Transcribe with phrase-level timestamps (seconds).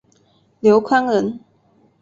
[0.61, 1.39] 刘宽人。